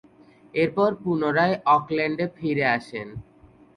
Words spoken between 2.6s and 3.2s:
আসেন।